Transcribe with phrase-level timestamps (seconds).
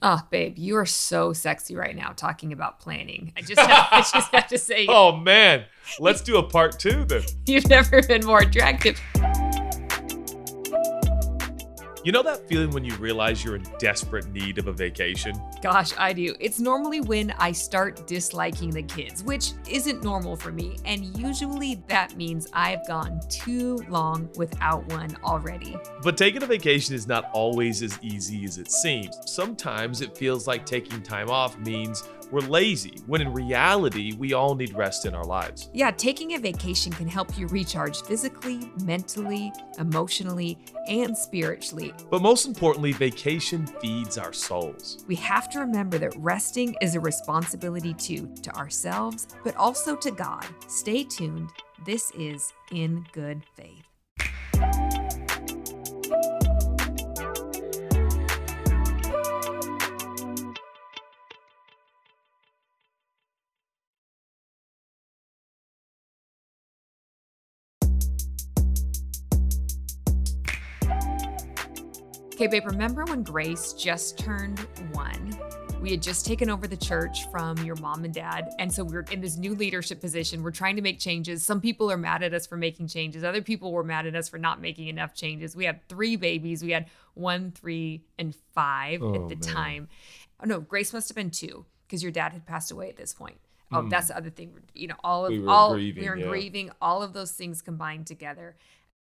[0.00, 3.32] Oh, babe, you are so sexy right now talking about planning.
[3.36, 5.64] I just have, I just have to say, Oh man,
[5.98, 7.22] let's do a part two then.
[7.46, 9.00] you've never been more attractive.
[12.04, 15.34] You know that feeling when you realize you're in desperate need of a vacation?
[15.60, 16.36] Gosh, I do.
[16.38, 20.76] It's normally when I start disliking the kids, which isn't normal for me.
[20.84, 25.76] And usually that means I've gone too long without one already.
[26.02, 29.18] But taking a vacation is not always as easy as it seems.
[29.26, 34.54] Sometimes it feels like taking time off means we're lazy, when in reality, we all
[34.54, 35.70] need rest in our lives.
[35.72, 41.94] Yeah, taking a vacation can help you recharge physically, mentally, emotionally, and spiritually.
[42.10, 45.04] But most importantly, vacation feeds our souls.
[45.06, 50.10] We have to remember that resting is a responsibility too to ourselves, but also to
[50.10, 50.44] God.
[50.66, 51.50] Stay tuned.
[51.86, 53.84] This is In Good Faith.
[72.38, 74.60] Okay, babe, remember when Grace just turned
[74.92, 75.36] one?
[75.80, 78.50] We had just taken over the church from your mom and dad.
[78.60, 80.44] And so we're in this new leadership position.
[80.44, 81.44] We're trying to make changes.
[81.44, 84.28] Some people are mad at us for making changes, other people were mad at us
[84.28, 85.56] for not making enough changes.
[85.56, 86.62] We had three babies.
[86.62, 89.40] We had one, three, and five Oh, at the man.
[89.40, 89.88] time.
[90.40, 93.14] Oh, no, Grace must have been two because your dad had passed away at this
[93.14, 93.38] point.
[93.72, 93.88] Oh, Hmm.
[93.88, 94.52] that's the other thing.
[94.74, 96.28] You know, all of We all grieving, we were yeah.
[96.28, 98.54] grieving, all of those things combined together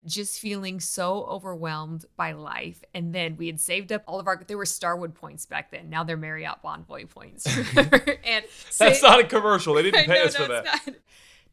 [0.06, 2.83] just feeling so overwhelmed by life.
[2.94, 5.88] And then we had saved up all of our, they were Starwood points back then.
[5.88, 7.46] Now they're Marriott Bonvoy points.
[7.77, 8.44] and
[8.78, 9.74] That's sa- not a commercial.
[9.74, 10.64] They didn't pay know, us no, for that.
[10.86, 10.96] not.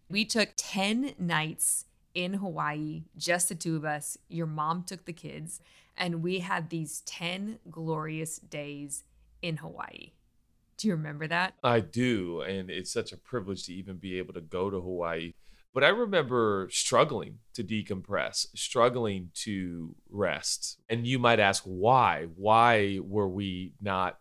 [0.10, 4.18] We took 10 nights in Hawaii, just the two of us.
[4.28, 5.62] Your mom took the kids,
[5.98, 9.06] and we had these 10 glorious days
[9.42, 10.12] in Hawaii.
[10.78, 11.54] Do you remember that?
[11.64, 15.34] I do, and it's such a privilege to even be able to go to Hawaii.
[15.74, 20.80] But I remember struggling to decompress, struggling to rest.
[20.90, 22.28] And you might ask why?
[22.36, 24.20] Why were we not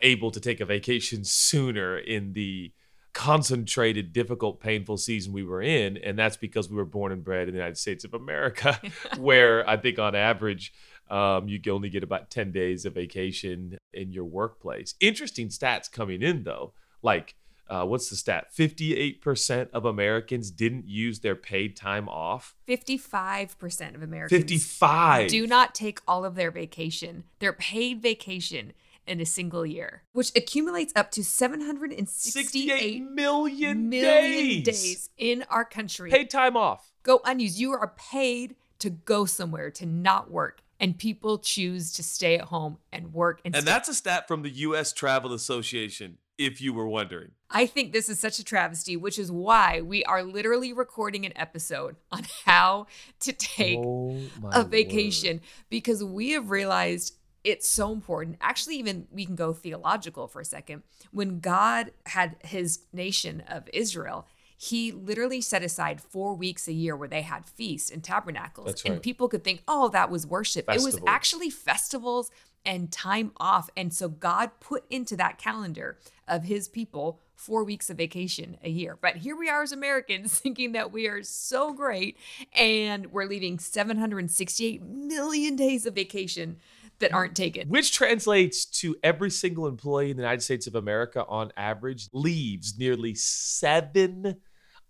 [0.00, 2.72] able to take a vacation sooner in the
[3.12, 5.96] concentrated, difficult, painful season we were in?
[5.96, 8.80] And that's because we were born and bred in the United States of America,
[9.18, 10.72] where I think on average,
[11.08, 14.94] um, you can only get about 10 days of vacation in your workplace.
[15.00, 16.72] Interesting stats coming in though.
[17.02, 17.34] Like,
[17.70, 18.48] uh, what's the stat?
[18.56, 22.54] 58% of Americans didn't use their paid time off.
[22.68, 25.28] 55% of Americans 55.
[25.30, 28.72] do not take all of their vacation, their paid vacation
[29.06, 34.64] in a single year, which accumulates up to 68 768 million, million days.
[34.64, 36.10] days in our country.
[36.10, 36.92] Paid time off.
[37.02, 37.58] Go unused.
[37.58, 40.62] You are paid to go somewhere, to not work.
[40.78, 43.40] And people choose to stay at home and work.
[43.44, 44.92] And, And stay- that's a stat from the U.S.
[44.94, 47.32] Travel Association, if you were wondering.
[47.50, 51.36] I think this is such a travesty, which is why we are literally recording an
[51.36, 52.86] episode on how
[53.20, 54.18] to take Oh
[54.50, 57.14] a vacation because we have realized
[57.44, 58.38] it's so important.
[58.40, 60.82] Actually, even we can go theological for a second.
[61.10, 66.94] When God had his nation of Israel, he literally set aside four weeks a year
[66.94, 68.66] where they had feasts and tabernacles.
[68.66, 70.66] That's And people people could think, oh, that was worship.
[70.68, 72.30] It was actually festivals
[72.64, 73.70] and time off.
[73.76, 75.98] And so God put into that calendar
[76.28, 78.98] of his people four weeks of vacation a year.
[79.00, 82.16] But here we are as Americans thinking that we are so great
[82.52, 86.58] and we're leaving 768 million days of vacation
[86.98, 87.68] that aren't taken.
[87.68, 92.78] Which translates to every single employee in the United States of America on average leaves
[92.78, 94.36] nearly seven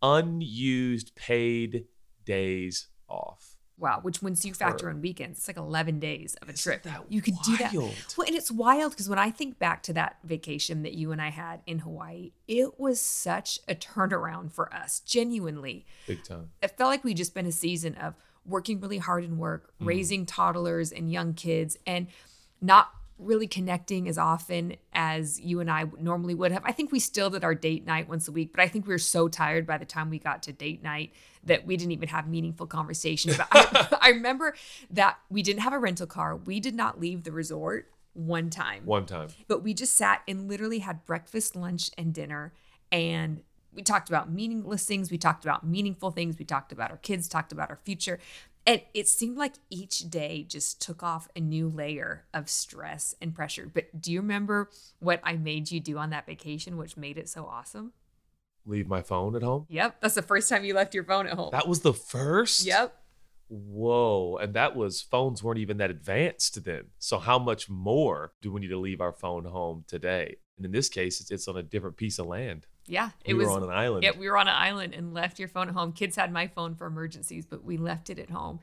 [0.02, 1.84] unused paid
[2.24, 3.56] days off.
[3.80, 6.82] Wow, which once you factor Or- in weekends, it's like 11 days of a trip.
[6.82, 7.72] that you could do that.
[7.72, 8.14] wild?
[8.16, 11.20] Well, and it's wild because when I think back to that vacation that you and
[11.20, 15.86] I had in Hawaii, it was such a turnaround for us, genuinely.
[16.06, 16.50] Big time.
[16.62, 18.14] It felt like we just been a season of
[18.44, 19.86] working really hard in work, mm-hmm.
[19.86, 22.06] raising toddlers and young kids, and
[22.60, 26.62] not really connecting as often as you and I normally would have.
[26.64, 28.94] I think we still did our date night once a week, but I think we
[28.94, 31.12] were so tired by the time we got to date night
[31.44, 33.32] that we didn't even have meaningful conversation.
[33.36, 34.54] But I, I remember
[34.90, 36.36] that we didn't have a rental car.
[36.36, 39.28] We did not leave the resort one time One time.
[39.48, 42.52] but we just sat and literally had breakfast, lunch, and dinner.
[42.92, 43.42] And
[43.72, 45.10] we talked about meaningless things.
[45.10, 46.38] We talked about meaningful things.
[46.38, 48.18] We talked about our kids, talked about our future.
[48.66, 53.34] And it seemed like each day just took off a new layer of stress and
[53.34, 53.70] pressure.
[53.72, 57.28] But do you remember what I made you do on that vacation, which made it
[57.28, 57.92] so awesome?
[58.66, 59.66] Leave my phone at home.
[59.68, 59.96] Yep.
[60.00, 61.50] That's the first time you left your phone at home.
[61.52, 62.64] That was the first?
[62.66, 62.94] Yep.
[63.48, 64.36] Whoa.
[64.36, 66.84] And that was phones weren't even that advanced then.
[66.98, 70.36] So, how much more do we need to leave our phone home today?
[70.56, 72.66] And in this case, it's, it's on a different piece of land.
[72.86, 74.04] Yeah, it we was on an island.
[74.04, 75.92] Yeah, we were on an island and left your phone at home.
[75.92, 78.60] Kids had my phone for emergencies, but we left it at home.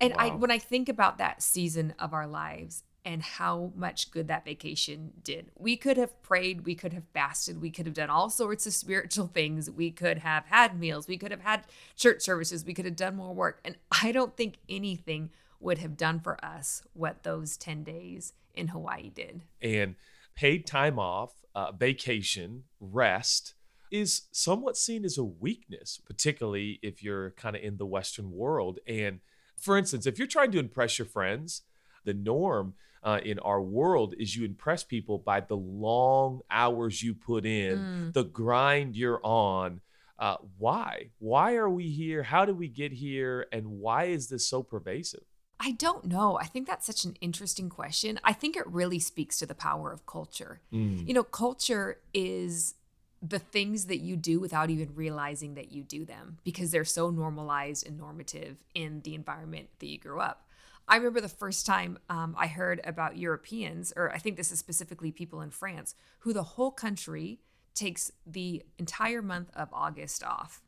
[0.00, 0.20] And wow.
[0.20, 4.44] I when I think about that season of our lives and how much good that
[4.44, 5.50] vacation did.
[5.58, 8.72] We could have prayed, we could have fasted, we could have done all sorts of
[8.72, 9.70] spiritual things.
[9.70, 11.64] We could have had meals, we could have had
[11.96, 13.60] church services, we could have done more work.
[13.64, 15.30] And I don't think anything
[15.60, 19.42] would have done for us what those 10 days in Hawaii did.
[19.60, 19.96] And
[20.34, 23.54] paid time off, uh, vacation, rest
[23.90, 28.78] is somewhat seen as a weakness, particularly if you're kind of in the Western world.
[28.86, 29.20] And
[29.56, 31.62] for instance, if you're trying to impress your friends,
[32.04, 32.74] the norm
[33.04, 37.78] uh, in our world is you impress people by the long hours you put in,
[37.78, 38.12] mm.
[38.14, 39.80] the grind you're on.
[40.18, 41.10] Uh, why?
[41.18, 42.22] Why are we here?
[42.22, 43.46] How did we get here?
[43.52, 45.24] And why is this so pervasive?
[45.60, 46.38] I don't know.
[46.38, 48.18] I think that's such an interesting question.
[48.24, 50.60] I think it really speaks to the power of culture.
[50.72, 51.06] Mm.
[51.06, 52.74] You know, culture is
[53.26, 57.10] the things that you do without even realizing that you do them because they're so
[57.10, 60.43] normalized and normative in the environment that you grew up.
[60.86, 64.58] I remember the first time um, I heard about Europeans, or I think this is
[64.58, 67.40] specifically people in France, who the whole country
[67.74, 70.62] takes the entire month of August off.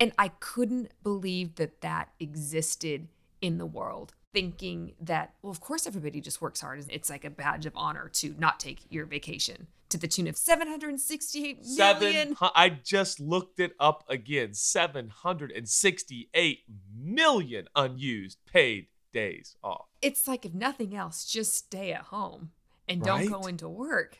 [0.00, 3.08] And I couldn't believe that that existed
[3.40, 6.84] in the world, thinking that, well, of course, everybody just works hard.
[6.88, 10.36] It's like a badge of honor to not take your vacation to the tune of
[10.36, 11.76] 768 million.
[11.76, 16.58] Seven, I just looked it up again 768
[16.94, 19.86] million unused paid days off.
[20.00, 22.50] It's like, if nothing else, just stay at home
[22.88, 24.18] and don't go into work.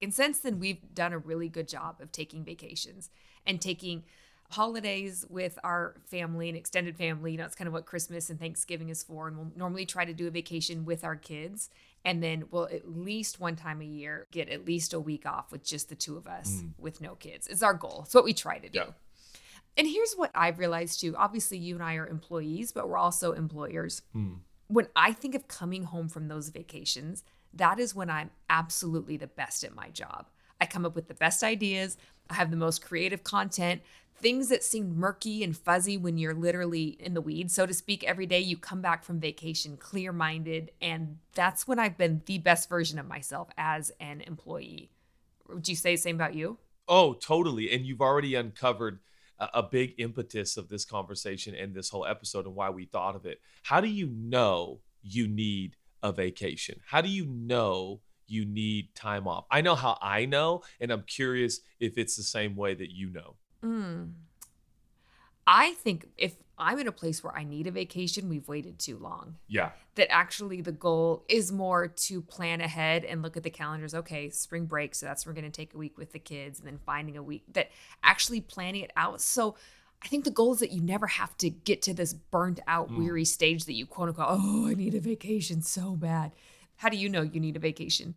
[0.00, 3.10] And since then, we've done a really good job of taking vacations
[3.44, 4.04] and taking
[4.50, 7.32] holidays with our family and extended family.
[7.32, 9.26] You know, it's kind of what Christmas and Thanksgiving is for.
[9.28, 11.68] And we'll normally try to do a vacation with our kids.
[12.04, 15.50] And then we'll at least one time a year get at least a week off
[15.50, 16.70] with just the two of us mm.
[16.78, 17.48] with no kids.
[17.48, 18.02] It's our goal.
[18.04, 18.78] It's what we try to do.
[18.78, 18.86] Yeah.
[19.76, 21.14] And here's what I've realized too.
[21.16, 24.02] Obviously, you and I are employees, but we're also employers.
[24.14, 24.38] Mm.
[24.68, 29.26] When I think of coming home from those vacations, that is when I'm absolutely the
[29.26, 30.26] best at my job.
[30.60, 31.96] I come up with the best ideas.
[32.30, 33.82] I have the most creative content.
[34.18, 38.02] Things that seem murky and fuzzy when you're literally in the weeds, so to speak,
[38.02, 40.70] every day you come back from vacation clear minded.
[40.80, 44.90] And that's when I've been the best version of myself as an employee.
[45.48, 46.56] Would you say the same about you?
[46.88, 47.70] Oh, totally.
[47.70, 49.00] And you've already uncovered
[49.38, 53.26] a big impetus of this conversation and this whole episode and why we thought of
[53.26, 53.40] it.
[53.62, 56.80] How do you know you need a vacation?
[56.86, 59.44] How do you know you need time off?
[59.50, 63.10] I know how I know, and I'm curious if it's the same way that you
[63.10, 63.36] know.
[63.62, 64.12] Mm.
[65.46, 68.98] I think if I'm in a place where I need a vacation, we've waited too
[68.98, 69.36] long.
[69.46, 69.70] Yeah.
[69.96, 73.94] That actually the goal is more to plan ahead and look at the calendars.
[73.94, 74.94] Okay, spring break.
[74.94, 77.22] So that's we're going to take a week with the kids and then finding a
[77.22, 77.70] week that
[78.02, 79.20] actually planning it out.
[79.20, 79.56] So
[80.02, 82.90] I think the goal is that you never have to get to this burnt out,
[82.90, 82.98] mm.
[82.98, 86.32] weary stage that you quote unquote, oh, I need a vacation so bad.
[86.76, 88.16] How do you know you need a vacation?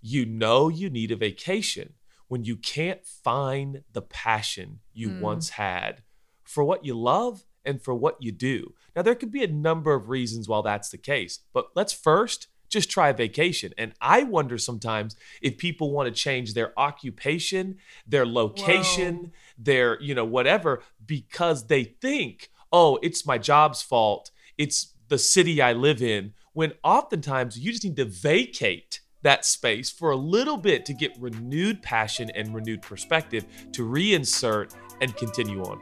[0.00, 1.94] You know you need a vacation
[2.28, 5.20] when you can't find the passion you mm.
[5.20, 6.02] once had
[6.48, 8.74] for what you love and for what you do.
[8.96, 12.48] Now, there could be a number of reasons why that's the case, but let's first
[12.70, 13.72] just try vacation.
[13.78, 17.76] And I wonder sometimes if people want to change their occupation,
[18.06, 19.30] their location, Whoa.
[19.58, 24.30] their, you know, whatever, because they think, oh, it's my job's fault.
[24.56, 26.32] It's the city I live in.
[26.52, 31.12] When oftentimes you just need to vacate that space for a little bit to get
[31.18, 35.80] renewed passion and renewed perspective to reinsert and continue on.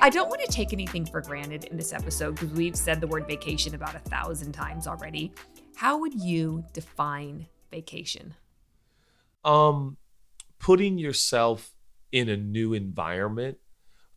[0.00, 3.06] I don't want to take anything for granted in this episode because we've said the
[3.06, 5.32] word vacation about a thousand times already.
[5.74, 8.34] How would you define vacation?
[9.44, 9.96] Um,
[10.58, 11.72] putting yourself
[12.12, 13.58] in a new environment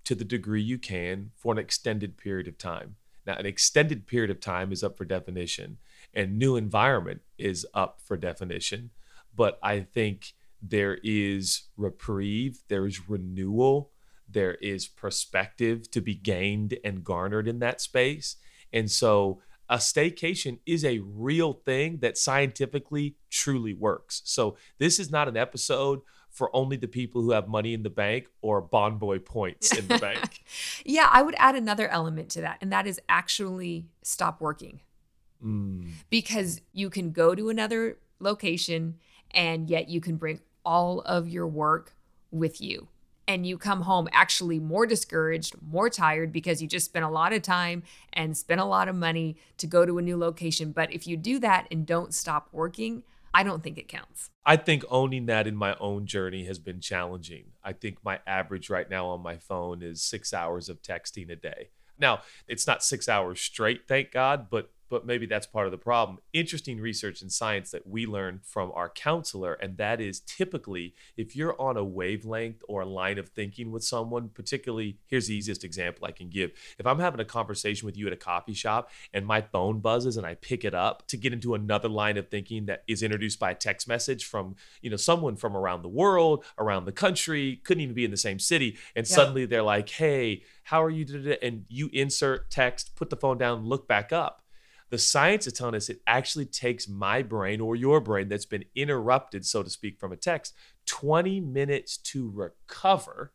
[0.04, 2.96] to the degree you can for an extended period of time.
[3.26, 5.78] Now, an extended period of time is up for definition,
[6.14, 8.92] and new environment is up for definition.
[9.36, 13.91] But I think there is reprieve, there is renewal,
[14.34, 18.38] there is perspective to be gained and garnered in that space.
[18.74, 24.22] And so a staycation is a real thing that scientifically truly works.
[24.26, 27.90] So this is not an episode for only the people who have money in the
[27.90, 30.44] bank or Bonvoy points in the bank.
[30.86, 34.82] Yeah, I would add another element to that, and that is actually stop working.
[35.44, 35.92] Mm.
[36.10, 38.96] Because you can go to another location
[39.32, 41.96] and yet you can bring all of your work
[42.32, 42.88] with you.
[43.32, 47.32] And you come home actually more discouraged, more tired because you just spent a lot
[47.32, 50.74] of time and spent a lot of money to go to a new location.
[50.74, 54.32] But if you do that and don't stop working, I don't think it counts.
[54.46, 57.46] I think owning that in my own journey has been challenging.
[57.64, 61.38] I think my average right now on my phone is six hours of texting a
[61.38, 61.70] day.
[61.98, 65.78] Now, it's not six hours straight, thank God, but but maybe that's part of the
[65.78, 66.20] problem.
[66.34, 71.34] Interesting research in science that we learned from our counselor, and that is typically if
[71.34, 75.64] you're on a wavelength or a line of thinking with someone, particularly, here's the easiest
[75.64, 76.52] example I can give.
[76.78, 80.18] If I'm having a conversation with you at a coffee shop and my phone buzzes
[80.18, 83.40] and I pick it up to get into another line of thinking that is introduced
[83.40, 87.62] by a text message from, you know, someone from around the world, around the country,
[87.64, 89.16] couldn't even be in the same city, and yeah.
[89.16, 91.38] suddenly they're like, hey, how are you?
[91.42, 94.42] And you insert text, put the phone down, look back up
[94.92, 98.66] the science is telling us it actually takes my brain or your brain that's been
[98.76, 100.54] interrupted, so to speak, from a text
[100.86, 103.32] 20 minutes to recover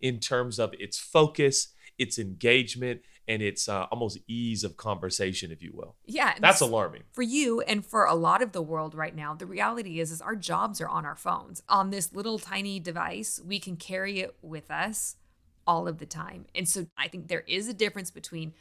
[0.00, 5.62] in terms of its focus, its engagement, and its uh, almost ease of conversation, if
[5.62, 5.96] you will.
[6.06, 9.34] Yeah, that's alarming for you and for a lot of the world right now.
[9.34, 11.62] The reality is, is our jobs are on our phones.
[11.68, 15.16] On this little tiny device, we can carry it with us
[15.66, 16.44] all of the time.
[16.54, 18.52] And so, I think there is a difference between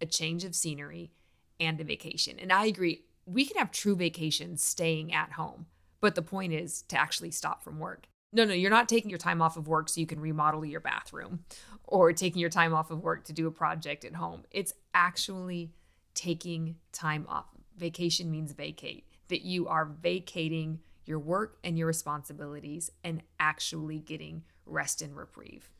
[0.00, 1.10] a change of scenery
[1.60, 2.38] and a vacation.
[2.40, 5.66] And I agree, we can have true vacations staying at home,
[6.00, 8.08] but the point is to actually stop from work.
[8.32, 10.80] No, no, you're not taking your time off of work so you can remodel your
[10.80, 11.44] bathroom
[11.84, 14.44] or taking your time off of work to do a project at home.
[14.50, 15.72] It's actually
[16.14, 17.46] taking time off.
[17.76, 24.44] Vacation means vacate, that you are vacating your work and your responsibilities and actually getting
[24.64, 25.70] rest and reprieve.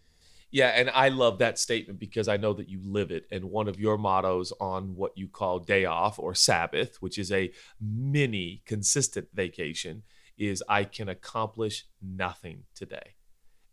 [0.50, 3.26] Yeah, and I love that statement because I know that you live it.
[3.30, 7.30] And one of your mottos on what you call day off or Sabbath, which is
[7.30, 10.02] a mini consistent vacation,
[10.36, 13.14] is I can accomplish nothing today.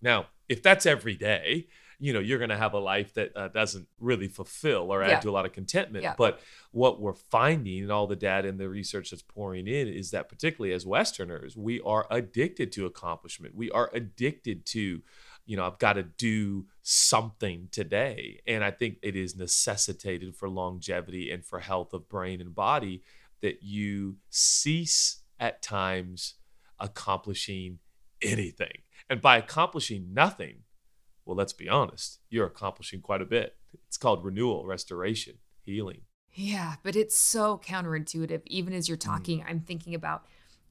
[0.02, 1.68] Now, if that's every day,
[2.00, 5.10] you know, you're going to have a life that uh, doesn't really fulfill or add
[5.10, 5.20] yeah.
[5.22, 6.04] to a lot of contentment.
[6.04, 6.14] Yeah.
[6.16, 6.42] But
[6.72, 10.30] what we're finding and all the data and the research that's pouring in is that,
[10.30, 13.56] particularly as Westerners, we are addicted to accomplishment.
[13.56, 15.02] We are addicted to
[15.48, 18.42] you know, I've got to do something today.
[18.46, 23.02] And I think it is necessitated for longevity and for health of brain and body
[23.42, 26.36] that you cease at times
[26.80, 27.80] accomplishing
[28.22, 28.84] anything.
[29.10, 30.64] And by accomplishing nothing,
[31.26, 33.56] well, let's be honest, you're accomplishing quite a bit.
[33.88, 36.02] It's called renewal, restoration, healing.
[36.34, 38.42] Yeah, but it's so counterintuitive.
[38.46, 39.02] Even as you're mm.
[39.02, 39.46] talking, mm.
[39.48, 40.26] I'm thinking about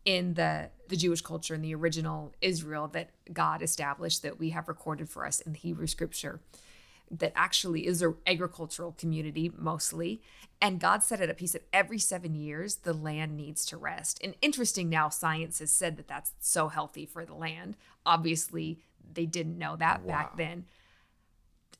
[0.06, 4.68] in the the Jewish culture in the original Israel that God established that we have
[4.68, 6.40] recorded for us in the Hebrew scripture
[7.10, 10.22] that actually is an agricultural community mostly.
[10.60, 11.40] And God set it up.
[11.40, 14.20] He said every seven years, the land needs to rest.
[14.22, 17.76] And interesting now, science has said that that's so healthy for the land.
[18.04, 18.78] Obviously,
[19.12, 20.12] they didn't know that wow.
[20.14, 20.66] back then.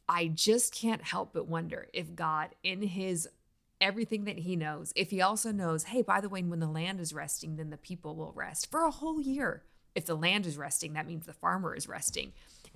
[0.08, 3.28] I just can't help but wonder if God, in his
[3.80, 7.00] everything that he knows, if he also knows, hey, by the way, when the land
[7.00, 9.62] is resting, then the people will rest for a whole year.
[9.94, 12.32] If the land is resting, that means the farmer is resting.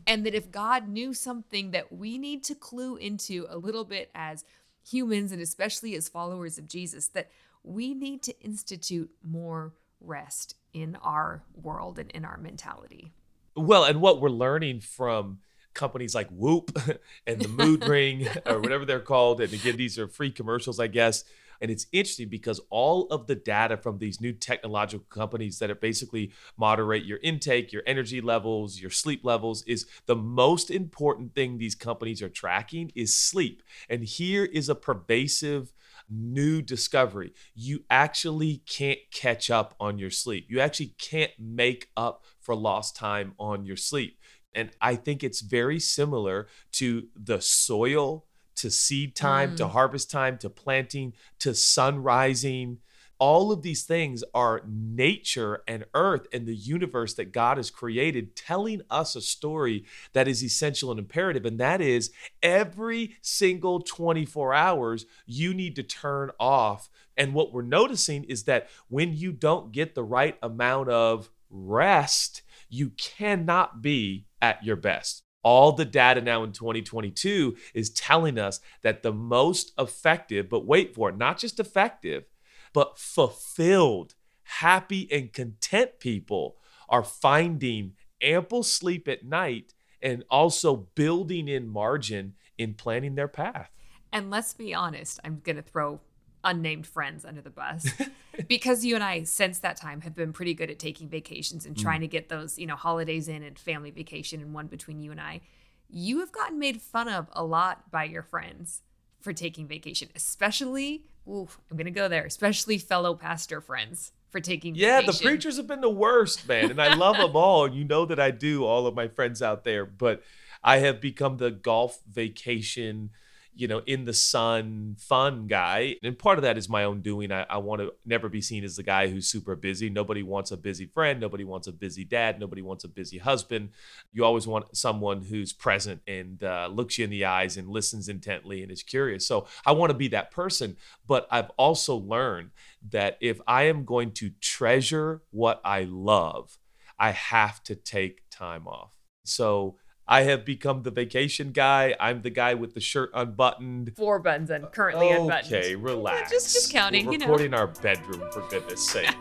[0.06, 4.10] And that if God knew something that we need to clue into a little bit
[4.14, 4.44] as
[4.88, 7.30] humans and especially as followers of Jesus, that
[7.62, 13.12] we need to institute more rest in our world and in our mentality.
[13.54, 15.40] Well, and what we're learning from
[15.74, 16.76] companies like Whoop
[17.26, 19.40] and the Mood Ring or whatever they're called.
[19.40, 21.24] And again, these are free commercials, I guess.
[21.60, 25.74] And it's interesting because all of the data from these new technological companies that are
[25.74, 31.58] basically moderate your intake, your energy levels, your sleep levels is the most important thing
[31.58, 33.62] these companies are tracking is sleep.
[33.88, 35.72] And here is a pervasive
[36.08, 37.32] new discovery.
[37.54, 40.46] You actually can't catch up on your sleep.
[40.48, 44.18] You actually can't make up for lost time on your sleep.
[44.54, 48.26] And I think it's very similar to the soil,
[48.56, 49.56] to seed time, mm.
[49.58, 52.78] to harvest time, to planting, to sun rising.
[53.18, 58.34] All of these things are nature and earth and the universe that God has created,
[58.34, 61.44] telling us a story that is essential and imperative.
[61.44, 62.10] And that is
[62.42, 66.88] every single 24 hours, you need to turn off.
[67.16, 72.42] And what we're noticing is that when you don't get the right amount of rest,
[72.70, 75.22] you cannot be at your best.
[75.42, 80.94] All the data now in 2022 is telling us that the most effective, but wait
[80.94, 82.24] for it, not just effective,
[82.72, 86.56] but fulfilled, happy, and content people
[86.88, 89.72] are finding ample sleep at night
[90.02, 93.70] and also building in margin in planning their path.
[94.12, 96.00] And let's be honest, I'm going to throw
[96.44, 97.88] unnamed friends under the bus
[98.48, 101.76] because you and I since that time have been pretty good at taking vacations and
[101.76, 102.04] trying mm.
[102.04, 105.20] to get those, you know, holidays in and family vacation and one between you and
[105.20, 105.40] I.
[105.88, 108.82] You have gotten made fun of a lot by your friends
[109.20, 114.40] for taking vacation, especially, ooh, I'm going to go there, especially fellow pastor friends for
[114.40, 115.24] taking yeah vacation.
[115.24, 118.20] the preachers have been the worst man and i love them all you know that
[118.20, 120.22] i do all of my friends out there but
[120.62, 123.10] i have become the golf vacation
[123.54, 125.96] you know, in the sun, fun guy.
[126.02, 127.32] And part of that is my own doing.
[127.32, 129.90] I, I want to never be seen as the guy who's super busy.
[129.90, 131.20] Nobody wants a busy friend.
[131.20, 132.38] Nobody wants a busy dad.
[132.38, 133.70] Nobody wants a busy husband.
[134.12, 138.08] You always want someone who's present and uh, looks you in the eyes and listens
[138.08, 139.26] intently and is curious.
[139.26, 140.76] So I want to be that person.
[141.06, 142.50] But I've also learned
[142.90, 146.56] that if I am going to treasure what I love,
[146.98, 148.92] I have to take time off.
[149.24, 149.76] So
[150.10, 151.94] I have become the vacation guy.
[152.00, 153.92] I'm the guy with the shirt unbuttoned.
[153.96, 155.54] Four buttons and currently okay, unbuttoned.
[155.54, 156.32] Okay, relax.
[156.32, 157.06] Just, just counting.
[157.06, 157.26] We're you know.
[157.26, 159.06] recording our bedroom for goodness sake.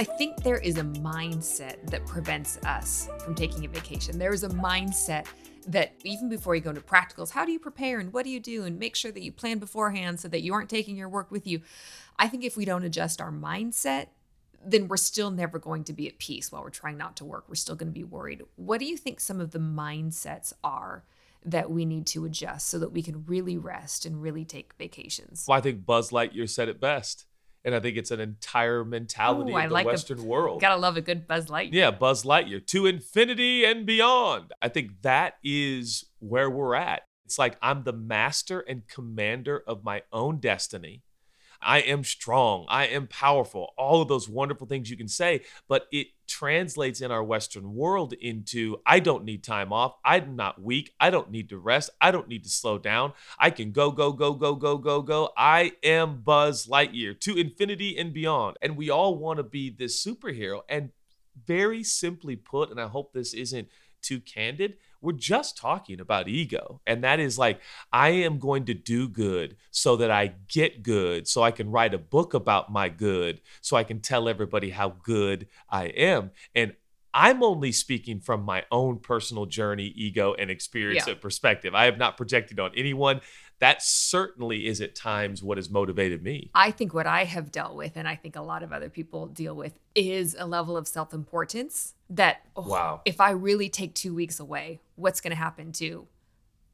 [0.00, 4.18] I think there is a mindset that prevents us from taking a vacation.
[4.18, 5.26] There is a mindset
[5.66, 8.40] that even before you go into practicals, how do you prepare and what do you
[8.40, 11.30] do and make sure that you plan beforehand so that you aren't taking your work
[11.30, 11.60] with you.
[12.18, 14.06] I think if we don't adjust our mindset,
[14.64, 17.44] then we're still never going to be at peace while we're trying not to work.
[17.46, 18.42] We're still going to be worried.
[18.56, 21.04] What do you think some of the mindsets are
[21.44, 25.44] that we need to adjust so that we can really rest and really take vacations?
[25.46, 27.26] Well, I think Buzz Lightyear said it best
[27.64, 30.60] and I think it's an entire mentality Ooh, of the like Western world.
[30.60, 31.72] Gotta love a good Buzz Lightyear.
[31.72, 34.52] Yeah, Buzz Lightyear to infinity and beyond.
[34.62, 37.02] I think that is where we're at.
[37.24, 41.02] It's like I'm the master and commander of my own destiny.
[41.62, 42.64] I am strong.
[42.68, 43.74] I am powerful.
[43.76, 48.14] All of those wonderful things you can say, but it translates in our Western world
[48.14, 49.96] into I don't need time off.
[50.04, 50.94] I'm not weak.
[50.98, 51.90] I don't need to rest.
[52.00, 53.12] I don't need to slow down.
[53.38, 55.30] I can go, go, go, go, go, go, go.
[55.36, 58.56] I am Buzz Lightyear to infinity and beyond.
[58.62, 60.60] And we all want to be this superhero.
[60.68, 60.90] And
[61.46, 63.68] very simply put, and I hope this isn't
[64.02, 66.80] too candid, we're just talking about ego.
[66.86, 67.60] And that is like,
[67.92, 71.94] I am going to do good so that I get good, so I can write
[71.94, 76.32] a book about my good, so I can tell everybody how good I am.
[76.54, 76.74] And
[77.12, 81.14] I'm only speaking from my own personal journey, ego, and experience yeah.
[81.14, 81.74] and perspective.
[81.74, 83.20] I have not projected on anyone.
[83.60, 86.50] That certainly is at times what has motivated me.
[86.54, 89.26] I think what I have dealt with, and I think a lot of other people
[89.26, 93.94] deal with, is a level of self importance that, oh, wow, if I really take
[93.94, 96.08] two weeks away, what's going to happen to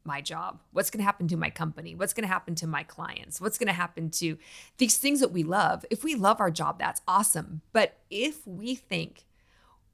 [0.04, 0.60] my job?
[0.72, 1.96] What's going to happen to my company?
[1.96, 3.40] What's going to happen to my clients?
[3.40, 4.38] What's going to happen to
[4.78, 5.84] these things that we love?
[5.90, 7.62] If we love our job, that's awesome.
[7.72, 9.24] But if we think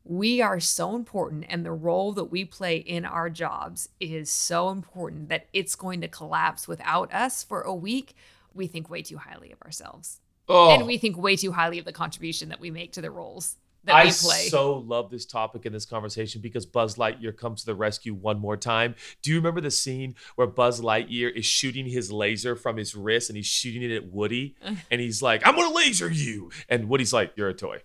[0.04, 4.70] we are so important and the role that we play in our jobs is so
[4.70, 8.14] important that it's going to collapse without us for a week,
[8.52, 10.20] we think way too highly of ourselves.
[10.48, 10.74] Oh.
[10.74, 13.56] And we think way too highly of the contribution that we make to the roles
[13.84, 14.44] that I we play.
[14.44, 18.14] I so love this topic in this conversation because Buzz Lightyear comes to the rescue
[18.14, 18.94] one more time.
[19.22, 23.30] Do you remember the scene where Buzz Lightyear is shooting his laser from his wrist
[23.30, 24.56] and he's shooting it at Woody
[24.90, 27.82] and he's like, "I'm to laser you." And Woody's like, "You're a toy."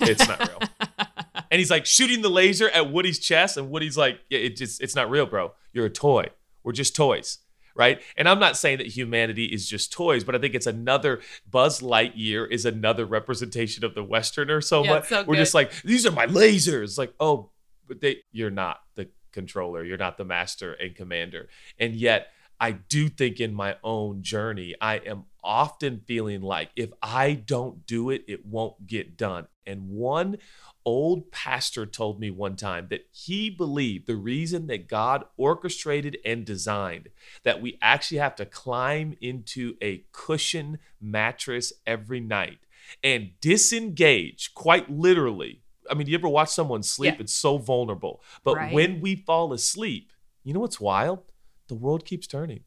[0.00, 0.60] It's not real.
[1.50, 4.80] and he's like shooting the laser at Woody's chest, and Woody's like, yeah, it just,
[4.80, 5.52] it's not real, bro.
[5.72, 6.26] You're a toy.
[6.62, 7.38] We're just toys.
[7.74, 8.02] Right.
[8.16, 11.80] And I'm not saying that humanity is just toys, but I think it's another Buzz
[11.80, 15.08] Lightyear is another representation of the Westerner so yeah, much.
[15.10, 16.98] So We're just like, these are my lasers.
[16.98, 17.50] Like, oh,
[17.86, 21.48] but they you're not the controller, you're not the master and commander.
[21.78, 26.90] And yet I do think in my own journey, I am often feeling like if
[27.00, 29.46] I don't do it, it won't get done.
[29.68, 30.38] And one
[30.84, 36.44] old pastor told me one time that he believed the reason that God orchestrated and
[36.44, 37.10] designed
[37.44, 42.58] that we actually have to climb into a cushion mattress every night
[43.04, 45.60] and disengage quite literally.
[45.90, 47.14] I mean, you ever watch someone sleep?
[47.14, 47.20] Yeah.
[47.20, 48.22] It's so vulnerable.
[48.42, 48.72] But right.
[48.72, 51.22] when we fall asleep, you know what's wild?
[51.68, 52.60] the world keeps turning.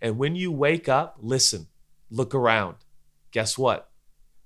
[0.00, 1.66] And when you wake up, listen,
[2.10, 2.76] look around.
[3.32, 3.90] Guess what?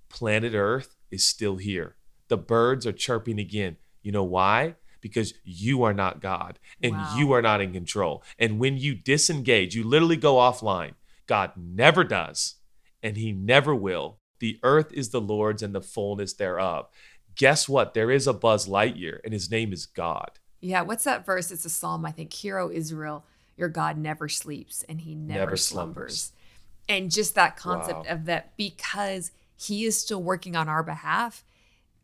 [0.08, 1.94] Planet Earth is still here.
[2.28, 3.76] The birds are chirping again.
[4.02, 4.76] You know why?
[5.00, 7.14] Because you are not God and wow.
[7.18, 8.22] you are not in control.
[8.38, 10.94] And when you disengage, you literally go offline.
[11.26, 12.56] God never does,
[13.02, 14.18] and He never will.
[14.40, 16.88] The earth is the Lord's and the fullness thereof.
[17.36, 17.94] guess what?
[17.94, 20.32] There is a Buzz Lightyear, and his name is God.
[20.60, 21.50] Yeah, what's that verse?
[21.50, 22.32] It's a psalm, I think.
[22.32, 23.24] Hero Israel,
[23.56, 26.20] your God never sleeps and he never, Never slumbers.
[26.20, 26.32] slumbers.
[26.88, 28.12] And just that concept Wow.
[28.12, 29.30] of that because
[29.62, 31.44] he is still working on our behalf,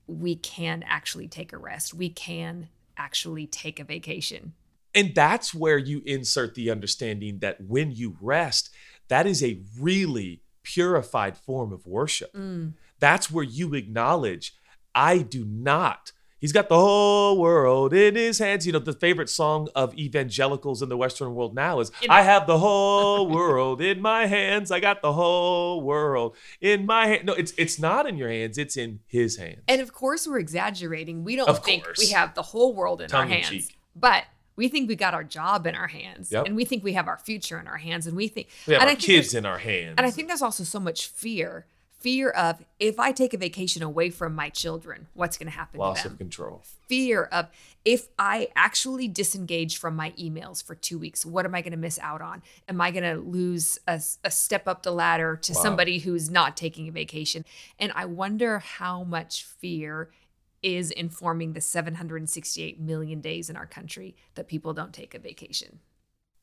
[0.06, 1.94] we can actually take a rest.
[1.94, 4.54] We can actually take a vacation.
[4.94, 8.70] And that's where you insert the understanding that when you rest,
[9.08, 12.32] that is a really purified form of worship.
[12.32, 12.74] Mm.
[12.98, 14.54] That's where you acknowledge,
[14.94, 16.12] I do not.
[16.40, 18.64] He's got the whole world in his hands.
[18.66, 22.22] You know, the favorite song of evangelicals in the Western world now is In- I
[22.22, 24.70] have the whole world in my hands.
[24.70, 27.24] I got the whole world in my hand.
[27.26, 29.62] No, it's it's not in your hands, it's in his hands.
[29.66, 31.24] And of course, we're exaggerating.
[31.24, 31.98] We don't Of think course.
[31.98, 34.24] we have the whole world in our Tongue in hands, but
[34.54, 36.46] we think we got our job in our hands, Yep.
[36.46, 38.82] and we think we have our future in our hands, and we think we have
[38.82, 39.94] and our I think kids in our hands.
[39.98, 41.66] And I think there's also so much fear,
[41.98, 45.80] fear of if I take a vacation away from my children, what's going to happen
[45.80, 46.12] loss to them?
[46.12, 46.62] of control.
[46.88, 47.48] fear of
[47.84, 51.76] if I actually disengage from my emails for two weeks, what am I going to
[51.78, 52.42] miss out on?
[52.68, 55.60] Am I going to lose a, a step up the ladder to Wow.
[55.62, 57.44] somebody who's not taking a vacation?
[57.78, 60.10] And I wonder how much fear
[60.62, 65.78] is informing the 768 million days in our country that people don't take a vacation.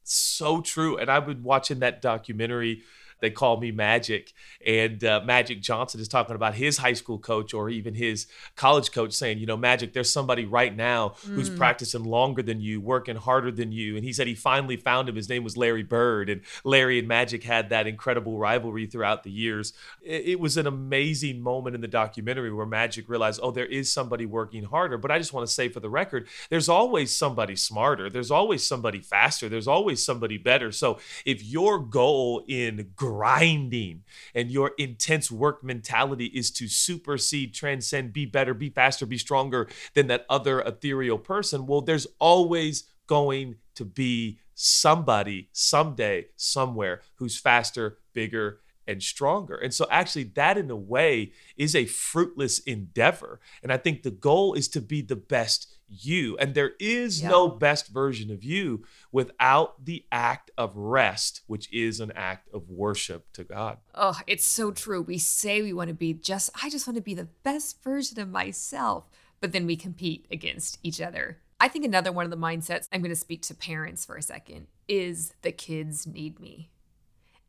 [0.03, 0.97] so true.
[0.97, 2.83] And I've been watching that documentary.
[3.19, 4.33] They call me Magic,
[4.65, 8.91] and uh, Magic Johnson is talking about his high school coach or even his college
[8.91, 13.15] coach saying, you know, Magic, there's somebody right now who's practicing longer than you, working
[13.15, 13.95] harder than you.
[13.95, 15.15] And he said he finally found him.
[15.15, 19.31] His name was Larry Bird, and Larry and Magic had that incredible rivalry throughout the
[19.31, 19.73] years.
[20.01, 23.91] It, it was an amazing moment in the documentary where Magic realized, oh, there is
[23.91, 24.97] somebody working harder.
[24.97, 28.09] But I just want to say for the record, there's always somebody smarter.
[28.09, 29.49] There's always somebody faster.
[29.49, 30.71] There's always somebody better.
[30.71, 38.11] So if your goal in grinding and your intense work mentality is to supersede, transcend,
[38.11, 43.57] be better, be faster, be stronger than that other ethereal person, well, there's always going
[43.75, 49.55] to be somebody someday, somewhere who's faster, bigger, and stronger.
[49.55, 53.39] And so, actually, that in a way is a fruitless endeavor.
[53.61, 56.37] And I think the goal is to be the best you.
[56.37, 57.29] And there is Yeah.
[57.29, 62.69] no best version of you without the act of rest, which is an act of
[62.69, 63.77] worship to God.
[63.93, 65.01] Oh, it's so true.
[65.01, 68.19] We say we want to be just, I just want to be the best version
[68.19, 69.09] of myself,
[69.41, 71.39] but then we compete against each other.
[71.59, 74.21] I think another one of the mindsets, I'm going to speak to parents for a
[74.21, 76.69] second, is the kids need me.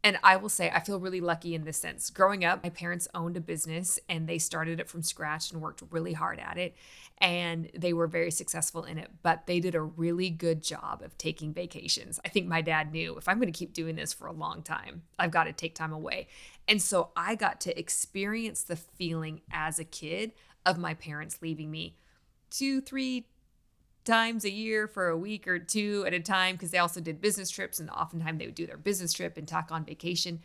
[0.06, 2.10] And I will say, I feel really lucky in this sense.
[2.10, 5.82] Growing up, my parents owned a business and they started it from scratch and worked
[5.90, 6.76] really hard at it.
[7.18, 11.18] And they were very successful in it, but they did a really good job of
[11.18, 12.20] taking vacations.
[12.24, 14.62] I think my dad knew if I'm going to keep doing this for a long
[14.62, 16.28] time, I've got to take time away.
[16.68, 21.72] And so I got to experience the feeling as a kid of my parents leaving
[21.72, 21.96] me
[22.48, 23.26] two, three
[24.06, 27.20] times a year for a week or two at a time because they also did
[27.20, 30.40] business trips and oftentimes they would do their business trip and tack on vacation.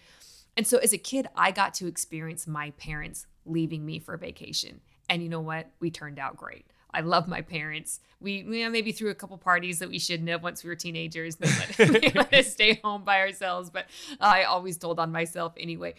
[0.57, 4.81] And so as a kid, I got to experience my parents leaving me for vacation.
[5.09, 5.71] And you know what?
[5.79, 6.65] We turned out great.
[6.93, 7.99] I love my parents.
[8.19, 11.37] We maybe threw a couple parties that we shouldn't have once we were teenagers.
[11.37, 13.85] They let, they let us stay home by ourselves, but
[14.19, 15.95] I always told on myself anyway.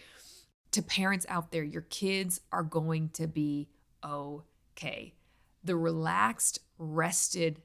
[0.73, 3.69] To parents out there, your kids are going to be
[4.03, 5.13] okay.
[5.63, 7.61] The relaxed, rested,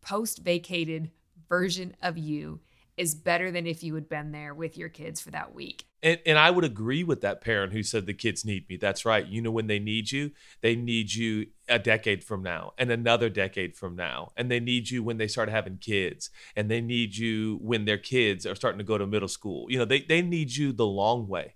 [0.00, 1.10] post vacated
[1.48, 2.60] version of you
[2.96, 5.86] is better than if you had been there with your kids for that week.
[6.02, 8.76] And, and I would agree with that parent who said the kids need me.
[8.76, 9.26] That's right.
[9.26, 13.30] You know, when they need you, they need you a decade from now and another
[13.30, 14.32] decade from now.
[14.36, 16.30] And they need you when they start having kids.
[16.54, 19.66] And they need you when their kids are starting to go to middle school.
[19.70, 21.54] You know, they, they need you the long way.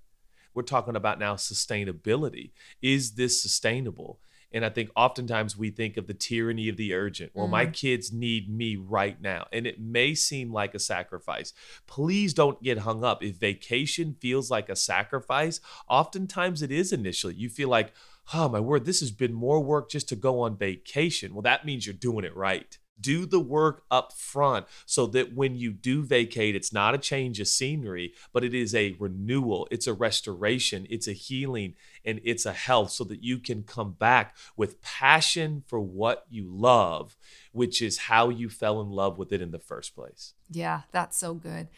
[0.54, 2.52] We're talking about now sustainability.
[2.80, 4.20] Is this sustainable?
[4.54, 7.32] And I think oftentimes we think of the tyranny of the urgent.
[7.34, 7.72] Well, my mm.
[7.72, 9.46] kids need me right now.
[9.52, 11.52] And it may seem like a sacrifice.
[11.88, 13.22] Please don't get hung up.
[13.22, 17.34] If vacation feels like a sacrifice, oftentimes it is initially.
[17.34, 17.92] You feel like,
[18.32, 21.34] oh, my word, this has been more work just to go on vacation.
[21.34, 22.78] Well, that means you're doing it right.
[23.00, 27.40] Do the work up front so that when you do vacate, it's not a change
[27.40, 32.46] of scenery, but it is a renewal, it's a restoration, it's a healing, and it's
[32.46, 37.16] a health so that you can come back with passion for what you love,
[37.52, 40.34] which is how you fell in love with it in the first place.
[40.50, 41.68] Yeah, that's so good.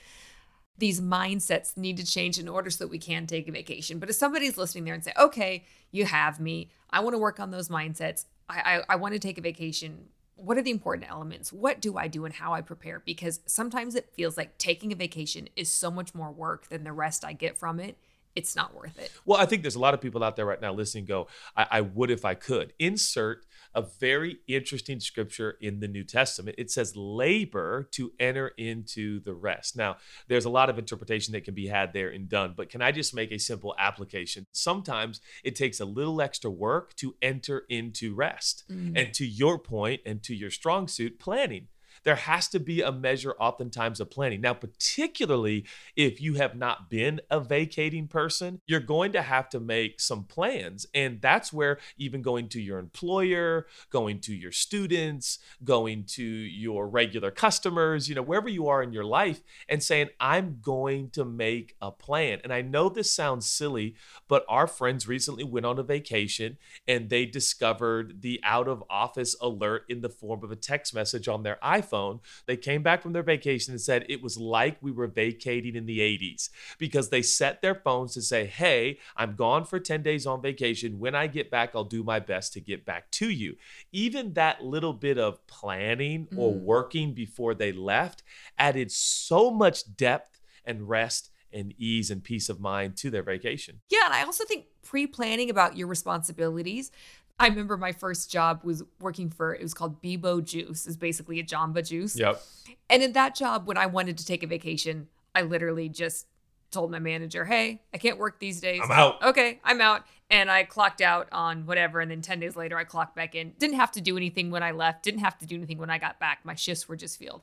[0.78, 3.98] These mindsets need to change in order so that we can take a vacation.
[3.98, 7.40] But if somebody's listening there and say, okay, you have me, I want to work
[7.40, 10.08] on those mindsets, I, I, I want to take a vacation.
[10.36, 11.52] What are the important elements?
[11.52, 13.02] What do I do and how I prepare?
[13.04, 16.92] Because sometimes it feels like taking a vacation is so much more work than the
[16.92, 17.96] rest I get from it.
[18.36, 19.10] it's not worth it.
[19.24, 21.66] Well, I think there's a lot of people out there right now listening go, I,
[21.70, 22.74] I would if I could.
[22.78, 23.46] Insert
[23.76, 26.56] a very interesting scripture in the New Testament.
[26.58, 29.76] It says labor to enter into the rest.
[29.76, 32.80] Now, there's a lot of interpretation that can be had there and done, but can
[32.80, 34.46] I just make a simple application?
[34.52, 38.64] Sometimes it takes a little extra work to enter into rest.
[38.70, 38.98] Mm.
[38.98, 41.68] And to your point and to your strong suit, planning
[42.04, 44.40] there has to be a measure oftentimes of planning.
[44.40, 49.60] Now, particularly if you have not been a vacating person, you're going to have to
[49.60, 50.86] make some plans.
[50.94, 56.88] And that's where even going to your employer, going to your students, going to your
[56.88, 61.24] regular customers, you know, wherever you are in your life, and saying, I'm going to
[61.24, 62.40] make a plan.
[62.44, 63.94] And I know this sounds silly,
[64.28, 69.36] but our friends recently went on a vacation and they discovered the out of office
[69.40, 72.20] alert in the form of a text message on their iPhone phone.
[72.46, 75.86] They came back from their vacation and said it was like we were vacating in
[75.86, 80.26] the 80s because they set their phones to say, Hey, I'm gone for 10 days
[80.26, 80.98] on vacation.
[80.98, 83.56] When I get back, I'll do my best to get back to you.
[83.92, 86.60] Even that little bit of planning or mm.
[86.60, 88.22] working before they left
[88.58, 93.80] added so much depth and rest and ease and peace of mind to their vacation.
[93.88, 96.90] Yeah, and I also think pre-planning about your responsibilities
[97.38, 100.86] I remember my first job was working for it was called Bebo Juice.
[100.86, 102.18] Is basically a Jamba Juice.
[102.18, 102.42] Yep.
[102.88, 106.26] And in that job, when I wanted to take a vacation, I literally just
[106.70, 108.80] told my manager, "Hey, I can't work these days.
[108.82, 110.04] I'm out." Okay, I'm out.
[110.28, 113.52] And I clocked out on whatever, and then ten days later, I clocked back in.
[113.58, 115.02] Didn't have to do anything when I left.
[115.02, 116.40] Didn't have to do anything when I got back.
[116.42, 117.42] My shifts were just filled.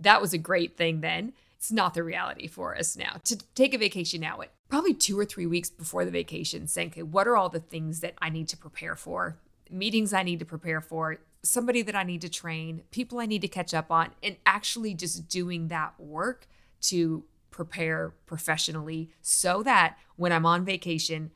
[0.00, 1.32] That was a great thing then.
[1.56, 3.20] It's not the reality for us now.
[3.24, 6.88] To take a vacation now, it probably two or three weeks before the vacation, saying,
[6.88, 9.36] okay, what are all the things that I need to prepare for?
[9.70, 13.42] Meetings I need to prepare for, somebody that I need to train, people I need
[13.42, 16.46] to catch up on, and actually just doing that work
[16.84, 21.32] to prepare professionally so that when I'm on vacation,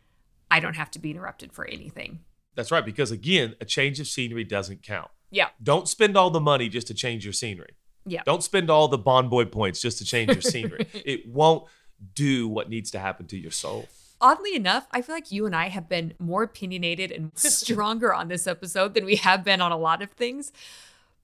[0.50, 2.20] I don't have to be interrupted for anything.
[2.54, 2.86] That's right.
[2.86, 5.10] Because again, a change of scenery doesn't count.
[5.30, 5.48] Yeah.
[5.62, 7.74] Don't spend all the money just to change your scenery.
[8.06, 8.22] Yeah.
[8.24, 10.86] Don't spend all the Bonvoy points just to change your scenery.
[10.94, 11.66] it won't
[12.14, 13.88] do what needs to happen to your soul.
[14.20, 18.28] Oddly enough, I feel like you and I have been more opinionated and stronger on
[18.28, 20.52] this episode than we have been on a lot of things.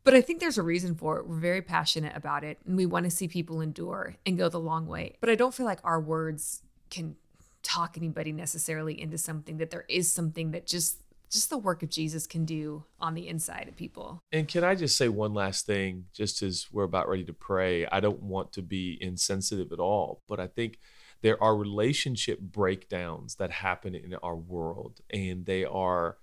[0.05, 1.29] But I think there's a reason for it.
[1.29, 4.61] We're very passionate about it and we want to see people endure and go the
[4.61, 5.17] long way.
[5.21, 7.17] But I don't feel like our words can
[7.63, 11.02] talk anybody necessarily into something that there is something that just
[11.33, 14.23] just the work of Jesus can do on the inside of people.
[14.31, 17.87] And can I just say one last thing, just as we're about ready to pray?
[17.87, 20.79] I don't want to be insensitive at all, but I think
[21.23, 26.19] there are relationship breakdowns that happen in our world, and they are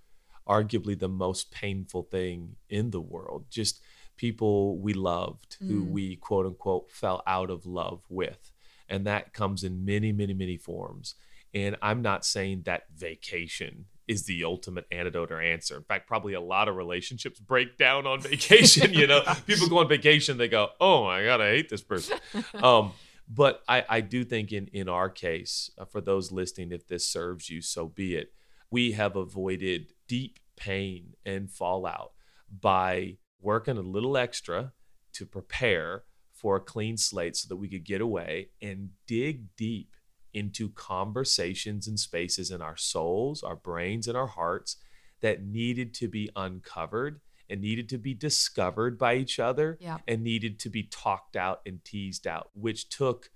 [0.48, 3.46] arguably the most painful thing in the world.
[3.50, 3.80] Just
[4.16, 5.68] people we loved mm.
[5.68, 8.52] who we quote unquote fell out of love with.
[8.88, 11.14] And that comes in many, many, many forms.
[11.54, 15.76] And I'm not saying that vacation is the ultimate antidote or answer.
[15.76, 18.92] In fact, probably a lot of relationships break down on vacation.
[18.92, 22.18] you know, people go on vacation, they go, "Oh my god, I hate this person."
[22.54, 22.92] Um,
[23.32, 27.06] but I, I do think in in our case, uh, for those listening, if this
[27.06, 28.32] serves you, so be it.
[28.70, 32.10] We have avoided deep pain and fallout
[32.50, 34.72] by working a little extra
[35.12, 39.94] to prepare for a clean slate so that we could get away and dig deep
[40.32, 44.76] into conversations and spaces in our souls, our brains, and our hearts
[45.20, 49.98] that needed to be uncovered and needed to be discovered by each other yeah.
[50.06, 53.30] and needed to be talked out and teased out, which took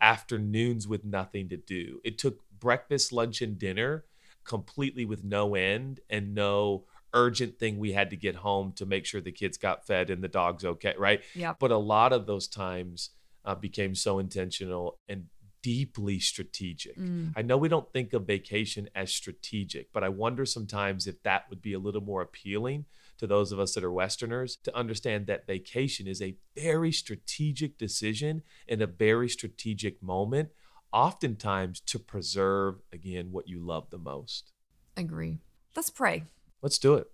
[0.00, 2.00] afternoons with nothing to do.
[2.04, 4.04] It took breakfast, lunch, and dinner
[4.44, 9.04] completely with no end and no urgent thing we had to get home to make
[9.04, 11.20] sure the kids got fed and the dog's okay, right?
[11.34, 11.54] Yeah.
[11.58, 13.10] But a lot of those times
[13.44, 15.26] uh, became so intentional and
[15.62, 16.96] deeply strategic.
[16.96, 17.32] Mm.
[17.36, 21.44] I know we don't think of vacation as strategic, but I wonder sometimes if that
[21.50, 22.84] would be a little more appealing
[23.18, 27.76] to those of us that are Westerners to understand that vacation is a very strategic
[27.76, 30.50] decision in a very strategic moment,
[30.92, 34.52] oftentimes to preserve, again, what you love the most.
[34.96, 35.38] Agree.
[35.74, 36.24] Let's pray.
[36.62, 37.08] Let's do it.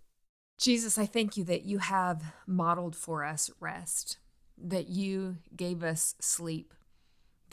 [0.58, 4.18] Jesus, I thank you that you have modeled for us rest,
[4.56, 6.72] that you gave us sleep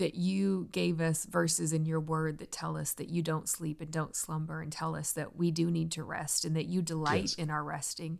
[0.01, 3.79] that you gave us verses in your word that tell us that you don't sleep
[3.79, 6.81] and don't slumber and tell us that we do need to rest and that you
[6.81, 7.35] delight yes.
[7.35, 8.17] in our resting.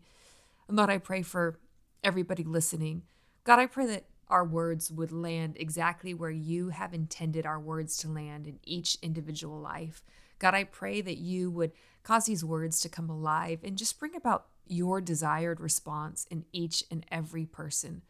[0.68, 1.58] And Lord, I pray for
[2.04, 3.02] everybody listening.
[3.44, 7.98] God, I pray that our words would land exactly where you have intended our words
[7.98, 10.04] to land in each individual life.
[10.38, 11.72] God, I pray that you would
[12.04, 16.84] cause these words to come alive and just bring about your desired response in each
[16.92, 18.04] and every person.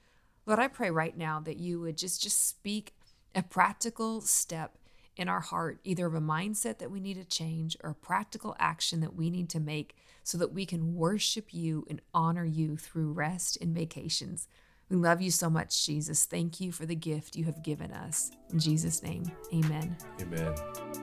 [0.45, 2.93] Lord, I pray right now that you would just just speak
[3.35, 4.77] a practical step
[5.15, 8.55] in our heart, either of a mindset that we need to change or a practical
[8.59, 12.77] action that we need to make so that we can worship you and honor you
[12.77, 14.47] through rest and vacations.
[14.89, 16.25] We love you so much, Jesus.
[16.25, 18.31] Thank you for the gift you have given us.
[18.51, 19.95] In Jesus' name, amen.
[20.19, 21.00] Amen.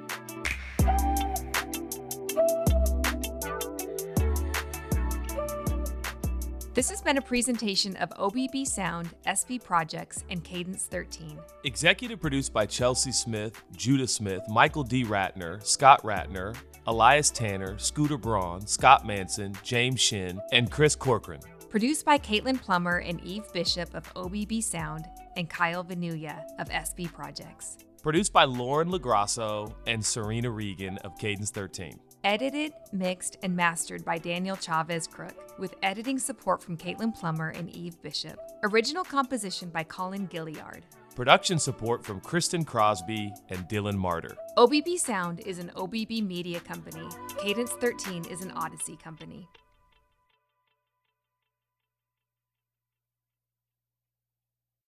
[6.79, 11.37] This has been a presentation of OBB Sound, SB Projects, and Cadence 13.
[11.65, 15.03] Executive produced by Chelsea Smith, Judah Smith, Michael D.
[15.03, 21.41] Ratner, Scott Ratner, Elias Tanner, Scooter Braun, Scott Manson, James Shin, and Chris Corcoran.
[21.69, 27.13] Produced by Caitlin Plummer and Eve Bishop of OBB Sound and Kyle Vanuya of SB
[27.13, 27.79] Projects.
[28.05, 31.99] Produced by Lauren Lagrasso and Serena Regan of Cadence 13.
[32.25, 37.71] Edited, mixed, and mastered by Daniel Chavez Crook, with editing support from Caitlin Plummer and
[37.71, 38.41] Eve Bishop.
[38.65, 40.83] Original composition by Colin Gilliard.
[41.15, 44.37] Production support from Kristen Crosby and Dylan Martyr.
[44.57, 47.09] OBB Sound is an OBB media company.
[47.39, 49.49] Cadence 13 is an Audacy company.